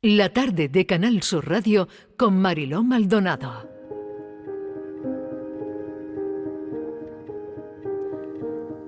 [0.00, 3.68] La tarde de Canal Sur Radio con Mariló Maldonado.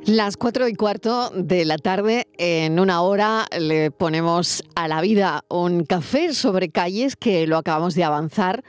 [0.04, 5.44] Las cuatro y cuarto de la tarde, en una hora le ponemos a la vida
[5.48, 8.62] un café sobre calles que lo acabamos de avanzar.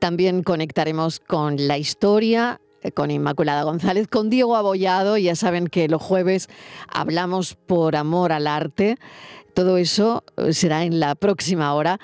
[0.00, 5.18] También conectaremos con la historia, eh, con Inmaculada González, con Diego Abollado.
[5.18, 6.48] Ya saben que los jueves
[6.88, 8.96] hablamos por amor al arte.
[9.56, 11.98] Todo eso eh, será en la próxima hora.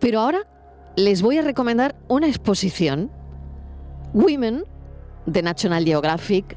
[0.00, 0.44] Pero ahora
[0.96, 3.10] les voy a recomendar una exposición,
[4.14, 4.64] Women,
[5.26, 6.56] de National Geographic,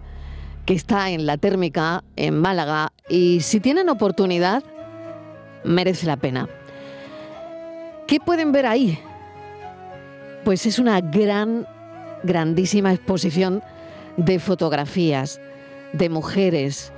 [0.65, 4.63] que está en la térmica, en Málaga, y si tienen oportunidad,
[5.65, 6.47] merece la pena.
[8.07, 8.97] ¿Qué pueden ver ahí?
[10.45, 11.67] Pues es una gran,
[12.23, 13.61] grandísima exposición
[14.15, 15.41] de fotografías,
[15.91, 16.93] de mujeres.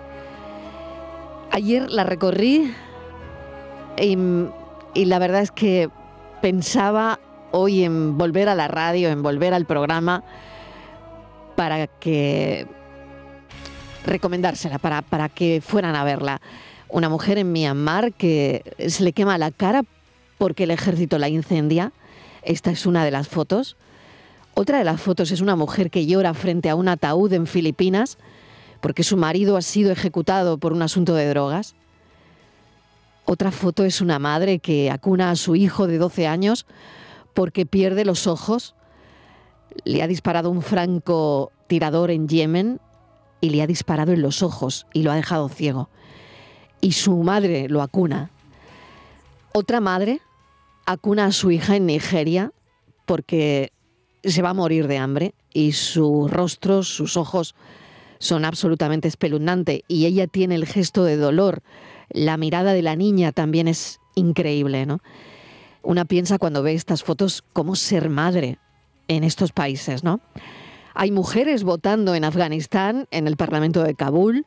[1.49, 2.71] Ayer la recorrí
[4.01, 5.89] y, la verdad es que
[6.41, 7.19] pensaba
[7.51, 10.23] hoy en volver a la radio, en volver al programa,
[11.55, 12.65] para que
[14.05, 16.41] recomendársela, para, para que fueran a verla.
[16.89, 19.84] Una mujer en Myanmar que se le quema la cara
[20.37, 21.91] porque el ejército la incendia.
[22.41, 23.77] Esta es una de las fotos.
[24.54, 28.17] Otra de las fotos es una mujer que llora frente a un ataúd en Filipinas
[28.81, 31.76] porque su marido ha sido ejecutado por un asunto de drogas.
[33.34, 36.65] Otra foto es una madre que acuna a su hijo de 12 años
[37.34, 38.76] porque pierde los ojos.
[39.85, 42.82] Le ha disparado un franco tirador en Yemen
[43.40, 45.88] y le ha disparado en los ojos y lo ha dejado ciego.
[46.82, 48.32] Y su madre lo acuna.
[49.54, 50.20] Otra madre
[50.85, 52.51] acuna a su hija en Nigeria
[53.05, 53.71] porque
[54.26, 57.55] se va a morir de hambre y su rostro, sus ojos
[58.20, 61.63] son absolutamente espeluznantes y ella tiene el gesto de dolor
[62.13, 65.00] la mirada de la niña también es increíble, ¿no?
[65.84, 68.59] Una piensa cuando ve estas fotos cómo ser madre
[69.07, 70.19] en estos países, ¿no?
[70.94, 74.45] Hay mujeres votando en Afganistán, en el Parlamento de Kabul.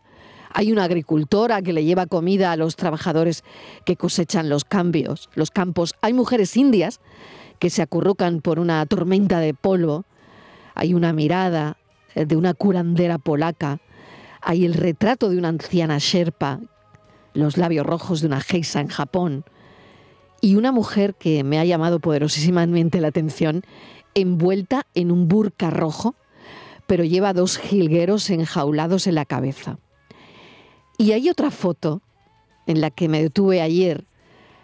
[0.50, 3.42] Hay una agricultora que le lleva comida a los trabajadores
[3.84, 5.94] que cosechan los cambios, los campos.
[6.02, 7.00] Hay mujeres indias
[7.58, 10.04] que se acurrucan por una tormenta de polvo.
[10.74, 11.78] Hay una mirada
[12.14, 13.80] eh, de una curandera polaca.
[14.40, 16.60] Hay el retrato de una anciana sherpa
[17.34, 19.44] los labios rojos de una geisa en Japón,
[20.40, 23.62] y una mujer que me ha llamado poderosísimamente la atención,
[24.14, 26.14] envuelta en un burka rojo,
[26.86, 29.78] pero lleva dos jilgueros enjaulados en la cabeza.
[30.98, 32.02] Y hay otra foto
[32.66, 34.04] en la que me detuve ayer,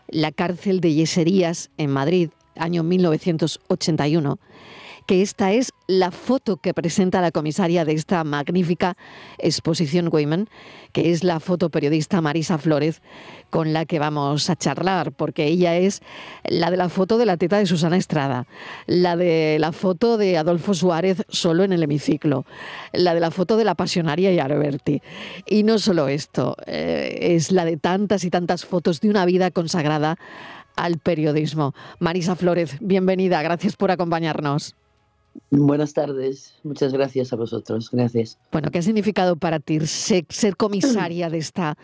[0.08, 4.38] la cárcel de Yeserías en Madrid, año 1981,
[5.06, 8.96] que esta es la foto que presenta la comisaria de esta magnífica
[9.38, 10.48] exposición Women,
[10.92, 13.02] que es la fotoperiodista Marisa Flores,
[13.50, 16.02] con la que vamos a charlar, porque ella es
[16.44, 18.46] la de la foto de la teta de Susana Estrada,
[18.86, 22.44] la de la foto de Adolfo Suárez solo en el hemiciclo,
[22.92, 25.02] la de la foto de la pasionaria y.
[25.46, 29.50] Y no solo esto, eh, es la de tantas y tantas fotos de una vida
[29.50, 30.18] consagrada
[30.76, 31.74] al periodismo.
[31.98, 34.76] Marisa Flores, bienvenida, gracias por acompañarnos.
[35.50, 38.38] Buenas tardes, muchas gracias a vosotros, gracias.
[38.52, 41.76] Bueno, ¿qué ha significado para ti ser, comisaria de esta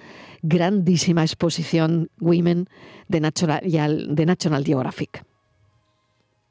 [0.42, 2.68] grandísima exposición Women
[3.08, 3.62] de National,
[4.14, 5.24] de National Geographic?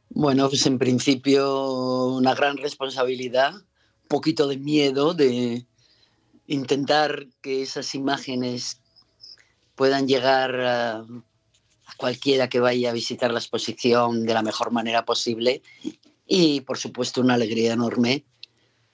[0.10, 5.66] Bueno, pues en principio una gran responsabilidad, un poquito de miedo de
[6.48, 8.82] intentar que esas imágenes
[9.76, 11.06] puedan llegar a
[11.98, 15.62] cualquiera que vaya a visitar la exposición de la mejor manera posible
[16.28, 18.24] y por supuesto una alegría enorme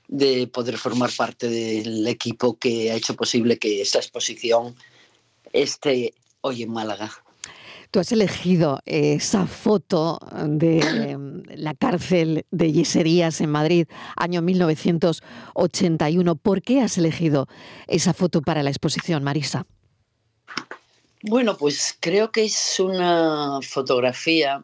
[0.07, 4.75] de poder formar parte del equipo que ha hecho posible que esta exposición
[5.53, 7.11] esté hoy en Málaga.
[7.91, 16.35] Tú has elegido esa foto de em, la cárcel de Yeserías en Madrid, año 1981.
[16.35, 17.47] ¿Por qué has elegido
[17.87, 19.65] esa foto para la exposición, Marisa?
[21.23, 24.63] Bueno, pues creo que es una fotografía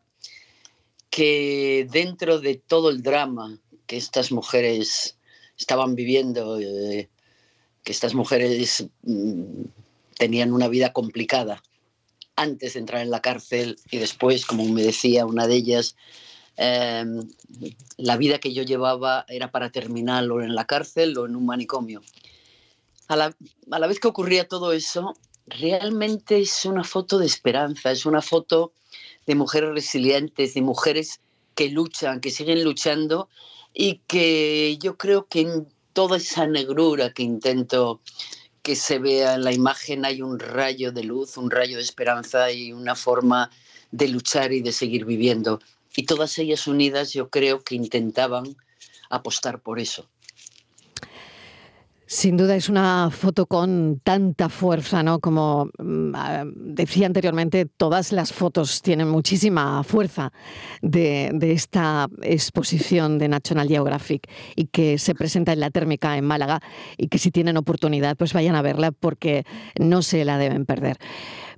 [1.18, 5.18] que dentro de todo el drama que estas mujeres
[5.58, 7.10] estaban viviendo, eh,
[7.84, 9.64] que estas mujeres mm,
[10.16, 11.64] tenían una vida complicada
[12.36, 15.96] antes de entrar en la cárcel y después, como me decía una de ellas,
[16.56, 17.28] em,
[17.98, 22.04] la vida que yo llevaba era para terminarlo en la cárcel o en un manicomio.
[23.08, 25.16] A la vez que ocurría todo eso,
[25.48, 28.74] realmente es una foto de esperanza, es una foto
[29.28, 31.20] de mujeres resilientes, de mujeres
[31.54, 33.30] que luchan, que siguen luchando
[33.74, 38.02] y que yo creo que en toda esa negrura que intento
[38.64, 42.52] que se vea en la imagen hay un rayo de luz, un rayo de esperanza
[42.52, 43.50] y una forma
[43.92, 45.60] de luchar y de seguir viviendo.
[45.96, 48.56] Y todas ellas unidas yo creo que intentaban
[49.10, 50.08] apostar por eso.
[52.10, 55.20] Sin duda es una foto con tanta fuerza, ¿no?
[55.20, 60.32] Como mm, ah, decía anteriormente, todas las fotos tienen muchísima fuerza
[60.82, 66.62] de, esta exposición de National Geographic y que se presenta en la térmica en Málaga
[66.98, 69.44] y que si tienen oportunidad pues vayan a verla porque
[69.78, 70.96] no se la deben perder.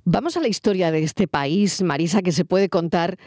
[0.04, 3.18] Vamos a la historia de este país, Marisa, que se puede contar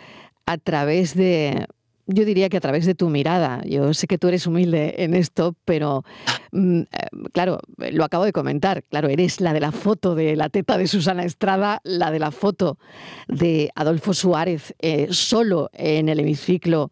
[0.46, 1.68] a través de
[2.08, 3.62] yo diría que a través de tu mirada.
[3.66, 6.04] Yo sé que tú eres humilde en esto, pero
[6.52, 6.86] mm, eh,
[7.32, 8.84] claro, lo acabo de comentar.
[8.84, 12.32] Claro, eres la de la foto de la teta de Susana Estrada, la de la
[12.32, 12.78] foto
[13.28, 16.92] de Adolfo Suárez eh, solo en el hemiciclo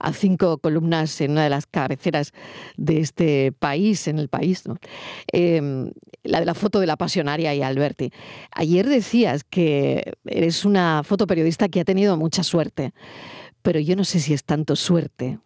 [0.00, 2.32] a cinco columnas en una de las cabeceras
[2.76, 4.64] de este país, en el país,
[5.30, 5.92] em,
[6.22, 8.10] la de la foto de la pasionaria y Alberti.
[8.52, 12.92] Ayer decías que eres una fotoperiodista que ha tenido mucha suerte
[13.62, 15.38] pero yo no sé si es tanto suerte.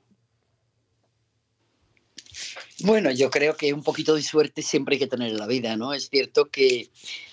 [2.81, 5.77] Bueno, yo creo que un poquito de suerte siempre hay que tener en la vida,
[5.77, 5.95] ¿no?
[5.95, 6.91] Es cierto que,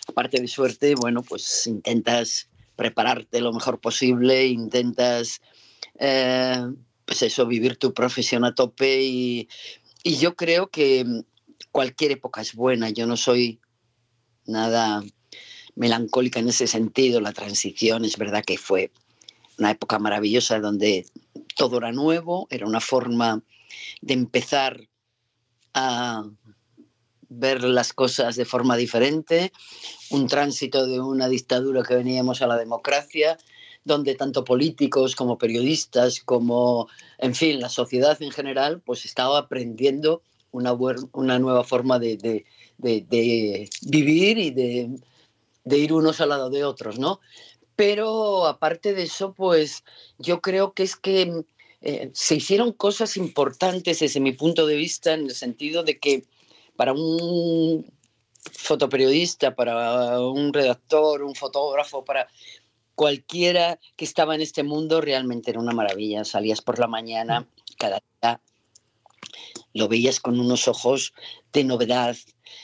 [0.07, 5.41] aparte de suerte, bueno, pues intentas prepararte lo mejor posible, intentas,
[5.99, 6.63] eh,
[7.05, 9.49] pues eso, vivir tu profesión a tope y,
[10.03, 11.05] y yo creo que
[11.71, 12.89] cualquier época es buena.
[12.89, 13.59] Yo no soy
[14.45, 15.03] nada
[15.75, 17.19] melancólica en ese sentido.
[17.19, 18.91] La transición es verdad que fue
[19.61, 21.05] una época maravillosa donde
[21.55, 23.43] todo era nuevo, era una forma
[24.01, 24.89] de empezar
[25.75, 26.25] a
[27.29, 29.53] ver las cosas de forma diferente,
[30.09, 33.37] un tránsito de una dictadura que veníamos a la democracia,
[33.85, 36.87] donde tanto políticos como periodistas, como,
[37.19, 40.73] en fin, la sociedad en general, pues estaba aprendiendo una,
[41.13, 44.89] una nueva forma de, de, vivir y de,
[45.63, 47.21] de ir unos al lado de otros, ¿no?
[47.75, 49.83] Pero aparte de eso, pues
[50.17, 51.39] yo creo que es que mm,
[51.81, 56.23] eh, se hicieron cosas importantes desde mi punto de vista en el sentido de que
[56.75, 57.91] para un
[58.51, 62.27] fotoperiodista, para un redactor, un fotógrafo, para
[62.95, 66.23] cualquiera que estaba en este mundo, realmente era una maravilla.
[66.23, 67.47] Salías por la mañana,
[67.77, 68.41] cada día
[69.73, 71.13] lo veías con unos ojos
[71.53, 72.15] de novedad,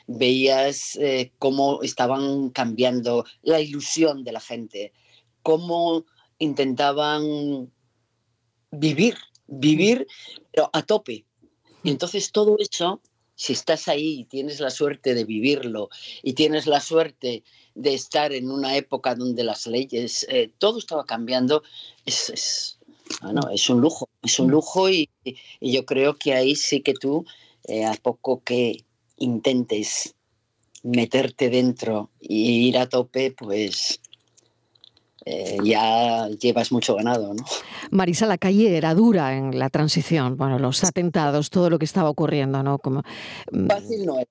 [0.07, 4.93] veías eh, cómo estaban cambiando la ilusión de la gente,
[5.43, 6.05] cómo
[6.39, 7.71] intentaban
[8.71, 9.15] vivir,
[9.47, 10.07] vivir
[10.51, 11.25] pero a tope.
[11.83, 13.01] Y entonces todo eso,
[13.35, 15.89] si estás ahí y tienes la suerte de vivirlo
[16.23, 17.43] y tienes la suerte
[17.75, 21.61] de estar en una época donde las leyes, eh, todo estaba cambiando,
[22.05, 22.79] es, es,
[23.53, 25.09] es un lujo, es un lujo y,
[25.61, 27.25] yo creo que ahí sí que tú,
[27.65, 28.83] eh, a poco que
[29.17, 30.15] intentes
[30.83, 33.99] meterte dentro y ir a tope, pues
[35.25, 37.43] eh, ya llevas mucho ganado, ¿no?
[37.91, 42.09] Marisa, la calle era dura en la transición, bueno, los atentados, todo lo que estaba
[42.09, 42.79] ocurriendo, ¿no?
[42.79, 43.03] Como,
[43.51, 44.29] mm, Fácil no era.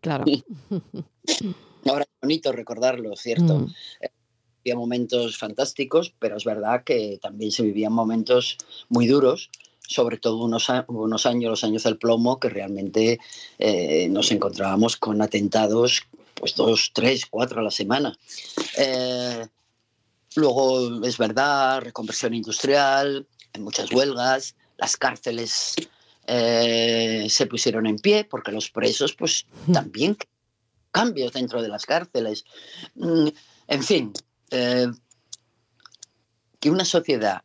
[0.00, 0.24] Claro.
[1.86, 3.58] Ahora es bonito recordarlo, ¿cierto?
[3.58, 3.74] Mm.
[4.02, 4.10] Eh,
[4.60, 8.56] había momentos fantásticos, pero es verdad que también se vivían momentos
[8.88, 9.50] muy duros,
[9.88, 13.18] sobre todo unos, unos años, los años del plomo, que realmente
[13.58, 16.02] eh, nos encontrábamos con atentados,
[16.34, 18.16] pues dos, tres, cuatro a la semana.
[20.36, 25.74] Luego, es verdad, reconversión industrial, en muchas huelgas, las cárceles
[26.26, 30.16] eh, se pusieron en pie porque los presos, pues también
[30.92, 32.44] cambios dentro de las cárceles.
[32.94, 33.28] Mm,
[33.68, 34.12] en fin,
[34.50, 34.88] eh,
[36.60, 37.42] que una sociedad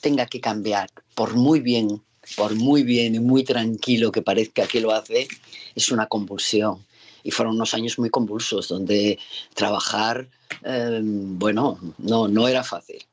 [0.00, 2.02] tenga que cambiar por muy bien,
[2.36, 5.28] por muy bien y muy tranquilo que parezca que lo hace,
[5.74, 6.84] es una convulsión
[7.22, 9.18] y fueron unos años muy convulsos donde
[9.54, 10.28] trabajar,
[10.62, 13.04] em, bueno, no, no era fácil.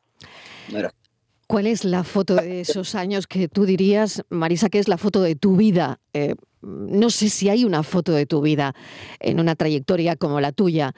[1.47, 5.21] ¿Cuál es la foto de esos años que tú dirías, Marisa, que es la foto
[5.21, 5.99] de tu vida?
[6.13, 8.73] Eh, no sé si hay una foto de tu vida
[9.19, 10.93] en una trayectoria como la tuya.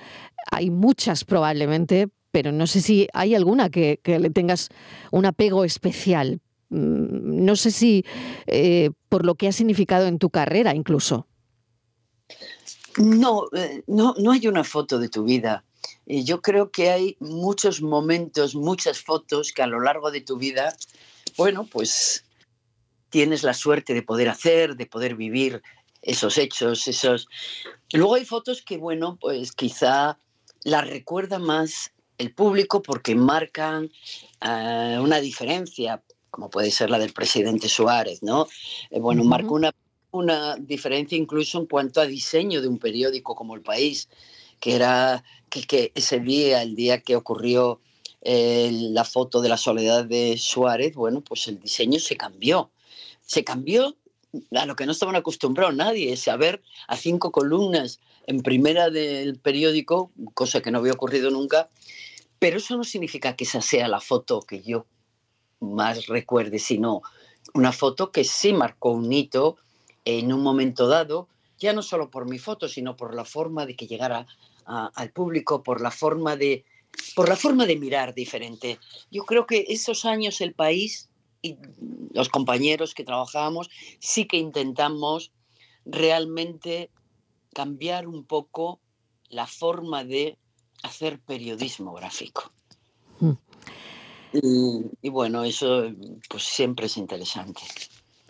[0.51, 4.67] Hay muchas probablemente, pero no sé si hay alguna que, le tengas
[5.09, 6.41] un apego especial.
[6.67, 8.03] Mm, no sé si
[8.45, 11.27] eh, por lo que ha significado en tu carrera incluso.
[12.97, 15.63] No, eh, no, no hay una foto de tu vida.
[16.05, 20.75] Yo creo que hay muchos momentos, muchas fotos que a lo largo de tu vida,
[21.37, 22.25] bueno, pues
[23.11, 25.61] tienes la suerte de poder hacer, de poder vivir
[26.01, 27.29] esos hechos, esos...
[27.93, 30.19] Luego hay fotos que, bueno, pues quizá
[30.65, 33.91] las recuerda más el público porque marcan
[34.41, 38.47] eh, una diferencia, como puede ser la del presidente Suárez, ¿no?
[38.89, 39.71] Eh, bueno, marca una
[40.15, 44.09] una diferencia incluso en cuanto a diseño de un periódico como El País,
[44.59, 47.79] que era que, ese día, el día que ocurrió
[48.21, 52.71] la foto de la soledad de Suárez, bueno, pues el diseño se cambió.
[53.21, 53.95] Se cambió
[54.55, 56.37] a lo que no estaban acostumbrados nadie, es a
[56.87, 61.69] a cinco columnas en primera del periódico, cosa que no había ocurrido nunca,
[62.39, 64.85] pero eso no significa que esa sea la foto que yo
[65.59, 67.01] más recuerde, sino
[67.53, 69.57] una foto que sí marcó un hito
[70.03, 71.27] en un momento dado,
[71.57, 74.27] ya no solo por mi foto, sino por la forma de que llegara
[74.65, 76.65] al público, por la forma de
[77.15, 78.79] por la forma de mirar diferente.
[79.11, 81.09] Yo creo que esos años el país
[81.45, 81.57] y
[82.13, 85.31] los compañeros que trabajábamos sí que intentamos
[85.85, 86.89] realmente
[87.53, 88.79] cambiar un poco
[89.29, 90.37] la forma de
[90.83, 92.51] hacer periodismo gráfico.
[93.19, 93.33] Mm.
[95.01, 95.83] Y, bueno, eso
[96.29, 97.61] pues siempre es interesante.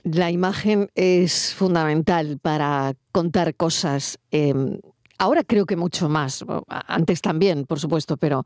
[0.04, 4.20] La imagen es fundamental para contar cosas.
[4.30, 4.80] Em,
[5.18, 8.46] ahora creo que mucho más, antes también, por supuesto, pero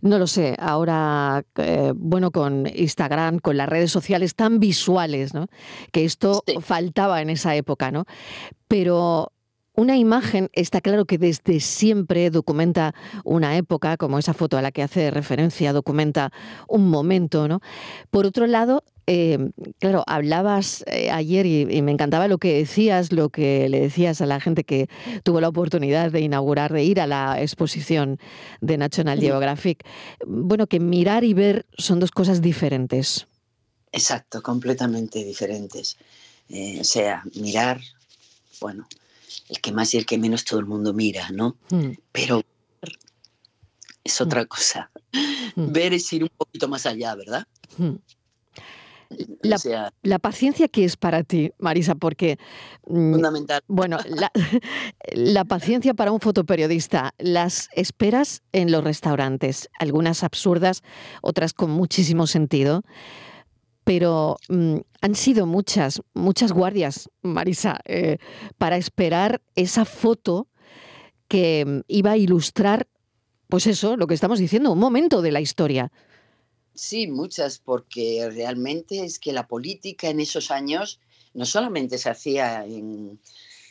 [0.00, 0.56] no lo sé.
[0.58, 5.46] Ahora, eh, bueno, con Instagram, con las redes sociales tan visuales, ¿no?
[5.92, 8.04] Que esto faltaba en esa época, ¿no?
[8.68, 9.32] Pero
[9.76, 14.72] una imagen está claro que desde siempre documenta una época, como esa foto a la
[14.72, 16.32] que hace referencia, documenta
[16.66, 17.60] un momento, ¿no?
[18.10, 23.28] Por otro lado, em, claro, hablabas eh, ayer y, me encantaba lo que decías, lo
[23.28, 24.88] que le decías a la gente que
[25.22, 28.18] tuvo la oportunidad de inaugurar, de ir a la exposición
[28.62, 29.86] de National Geographic.
[30.26, 33.26] Bueno, que mirar y ver son dos cosas diferentes.
[33.92, 35.98] Exacto, completamente diferentes.
[36.48, 37.80] Eh, o sea, mirar,
[38.60, 38.86] bueno,
[39.48, 41.56] el que más y el que menos todo el mundo mira, ¿no?
[41.70, 41.92] Mm.
[42.12, 42.42] Pero
[44.04, 44.46] es otra mm.
[44.46, 44.90] cosa.
[45.54, 45.72] Mm.
[45.72, 47.46] Ver es ir un poquito más allá, ¿verdad?
[50.02, 52.38] La, paciencia que es para ti, Marisa, porque...
[52.84, 53.62] Fundamental.
[53.68, 54.32] Bueno, la,
[55.12, 60.82] la, paciencia para un fotoperiodista, las esperas en los restaurantes, algunas absurdas,
[61.22, 62.82] otras con muchísimo sentido
[63.86, 68.18] pero mm, han sido muchas, muchas guardias, Marisa, eh,
[68.58, 70.48] para esperar esa foto
[71.28, 72.88] que mm, iba a ilustrar,
[73.46, 75.92] pues eso, lo que estamos diciendo, un momento de la historia.
[76.74, 80.98] Sí, muchas, porque realmente es que la política en esos años
[81.32, 83.20] no solamente se hacía en,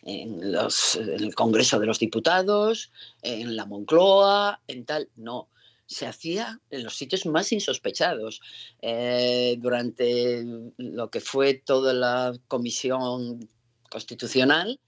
[0.03, 2.89] en el Congreso de los Diputados,
[3.21, 5.49] en la Moncloa, en tal, no
[5.87, 8.41] se hacía en los sitios más insospechados.
[8.81, 10.43] Eh, durante
[10.77, 13.47] lo que fue toda la comisión
[13.89, 14.79] constitucional,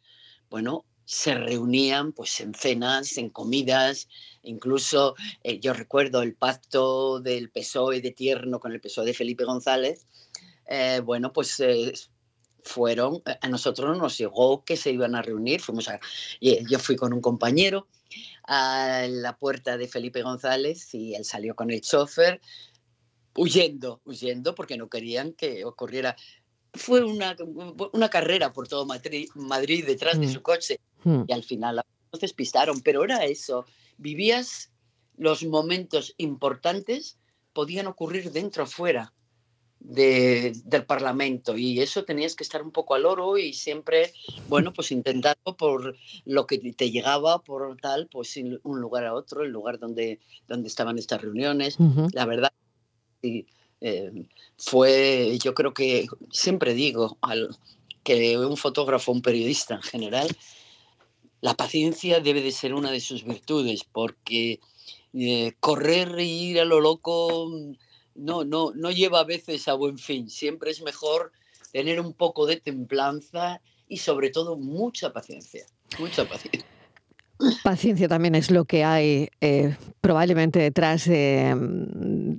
[0.49, 4.09] bueno, se reunían pues en cenas, en comidas,
[4.43, 9.45] incluso eh, yo recuerdo el pacto del PSOE de Tierno con el PSOE de Felipe
[9.45, 10.05] González,
[10.65, 11.61] eh, bueno, pues
[12.67, 15.99] fueron, a nosotros nos llegó que se iban a reunir, fuimos a,
[16.41, 17.87] yo fui con un compañero,
[18.43, 22.39] a la puerta de Felipe González y él salió con el chofer
[23.35, 26.15] huyendo, huyendo porque no querían que ocurriera.
[26.73, 27.35] Fue una,
[27.93, 30.31] una carrera por todo Madrid, Madrid detrás de mm.
[30.31, 31.23] su coche mm.
[31.27, 31.81] y al final
[32.11, 33.65] nos despistaron, pero era eso,
[33.97, 34.71] vivías
[35.17, 37.17] los momentos importantes,
[37.53, 39.13] podían ocurrir dentro o fuera
[39.87, 44.11] del Parlamento y eso tenías que estar un poco al oro y siempre,
[44.49, 49.43] bueno, pues intentando por lo que te llegaba, por tal, pues un lugar a otro,
[49.43, 51.77] el lugar donde, donde estaban estas reuniones.
[52.11, 52.51] La verdad,
[53.21, 54.25] eh,
[54.57, 57.55] fue, yo creo que siempre digo al,
[58.03, 60.27] que un fotógrafo, un periodista en general,
[61.39, 64.59] la paciencia debe de ser una de sus virtudes porque
[65.13, 67.49] eh, correr y ir a lo loco
[68.17, 70.29] no, no, no lleva a veces a buen fin.
[70.29, 71.31] Siempre es mejor
[71.71, 75.65] tener un poco de templanza y sobre todo mucha paciencia.
[75.99, 76.76] Mucha paciencia.
[77.63, 81.11] Paciencia también es lo que hay eh, probablemente detrás mm,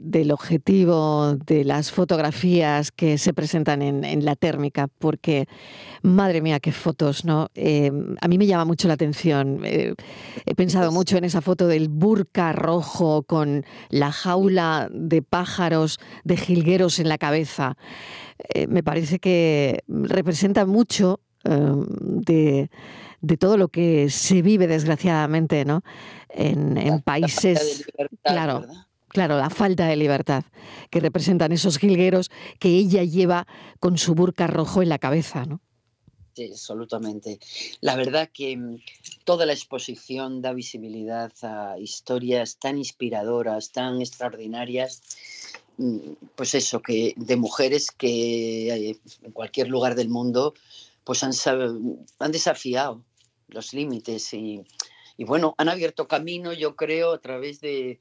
[0.01, 5.47] del objetivo de las fotografías que se presentan en, la térmica, porque
[6.03, 7.49] madre mía, qué fotos, ¿no?
[7.55, 9.61] Eh, a mí me llama mucho la atención.
[9.65, 9.95] Eh,
[10.47, 16.37] he pensado mucho en esa foto del burka rojo con la jaula de pájaros, de
[16.37, 17.77] jilgueros en la cabeza.
[18.69, 22.71] me parece que representa mucho de
[23.21, 25.83] de todo lo que se vive desgraciadamente ¿no?
[26.29, 27.85] en, países...
[28.23, 28.67] claro.
[29.11, 30.45] Claro, la falta de libertad
[30.91, 33.47] que representan esos jilgueros que ella lleva
[33.81, 35.63] con su burka rojo en la cabeza, ¿no?
[36.35, 37.41] Sí, absolutamente.
[37.81, 38.81] La verdad que mm,
[39.25, 45.01] toda la exposición da visibilidad a historias tan inspiradoras, tan extraordinarias,
[45.79, 45.97] mm,
[46.37, 50.53] pues eso, que de mujeres que eh, en cualquier lugar del mundo
[51.09, 51.33] pues han,
[52.19, 53.03] han desafiado
[53.47, 54.63] los límites y,
[55.21, 57.99] bueno, han abierto camino, yo creo, a través de,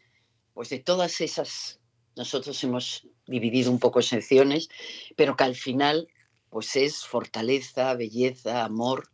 [0.53, 1.79] pues de todas esas
[2.17, 4.67] nosotros hemos dividido un poco secciones,
[5.15, 6.09] pero que al final
[6.49, 9.09] pues es fortaleza, belleza, amor,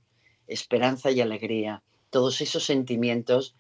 [0.48, 1.84] esperanza y alegría.
[2.10, 3.56] Todos esos sentimientos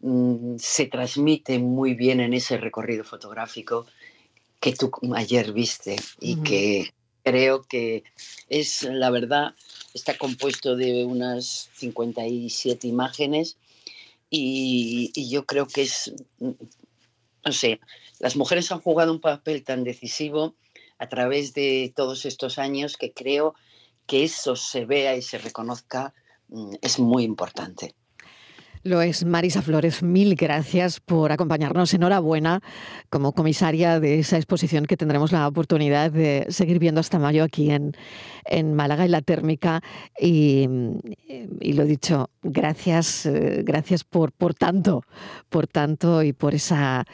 [0.00, 3.86] mm, se transmiten muy bien en ese recorrido fotográfico
[4.60, 8.04] que tú ayer viste y que creo que
[8.48, 9.54] es, la verdad,
[9.94, 13.56] está compuesto de unas 57 imágenes
[14.30, 17.80] y, yo creo que es, no sé,
[18.18, 20.54] las mujeres han jugado un papel tan decisivo
[20.98, 23.54] a través de todos estos años que creo
[24.06, 26.14] que eso se vea y se reconozca
[26.48, 27.94] mm, es muy importante.
[28.84, 31.94] Lo es Marisa Flores, mil gracias por acompañarnos.
[31.94, 32.60] Enhorabuena
[33.10, 37.70] como comisaria de esa exposición que tendremos la oportunidad de seguir viendo hasta mayo aquí
[37.70, 37.92] en,
[38.44, 39.82] en Málaga, en la térmica.
[40.20, 40.68] Y,
[41.60, 45.04] y lo dicho, gracias, eh, gracias por, por tanto,
[45.48, 47.04] por tanto y por esa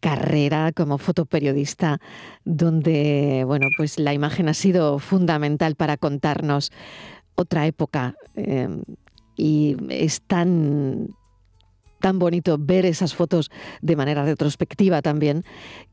[0.00, 1.98] carrera como fotoperiodista
[2.44, 6.72] donde bueno pues la imagen ha sido fundamental para contarnos
[7.36, 8.68] otra época eh,
[9.36, 11.08] y es tan
[12.00, 13.50] tan bonito ver esas fotos
[13.80, 15.42] de manera retrospectiva también,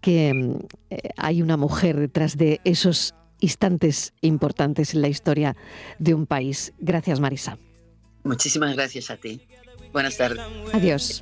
[0.01, 0.57] que
[0.89, 5.55] eh, hay una mujer detrás de esos instantes importantes en la historia
[6.00, 6.74] de un país.
[6.79, 7.57] Gracias, Marisa.
[8.24, 9.41] Muchísimas gracias a ti.
[9.93, 10.41] Buenas tardes.
[10.74, 11.21] Adiós.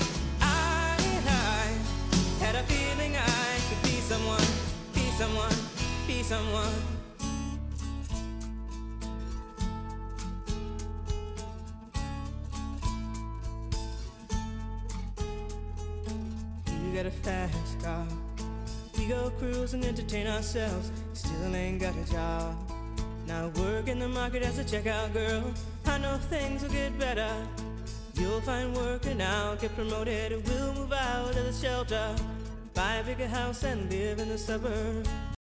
[17.01, 18.07] Got a fast car.
[18.95, 20.91] We go cruise and entertain ourselves.
[21.13, 22.55] Still ain't got a job.
[23.25, 25.51] Now work in the market as a checkout girl.
[25.87, 27.33] I know things will get better.
[28.13, 30.47] You'll find work and I'll get promoted.
[30.47, 32.15] We'll move out of the shelter
[32.73, 35.09] buy a bigger house and live in the suburbs.